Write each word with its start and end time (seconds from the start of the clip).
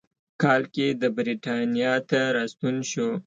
کال 0.41 0.61
کې 0.73 0.87
د 1.01 1.03
برېټانیا 1.17 1.93
ته 2.09 2.19
راستون 2.35 2.75
شو. 2.91 3.09